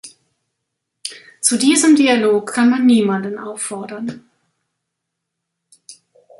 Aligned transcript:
Zu 1.41 1.57
diesem 1.59 1.95
Dialog 1.95 2.51
kann 2.55 2.71
man 2.71 2.87
niemanden 2.87 3.37
auffordern. 3.37 4.27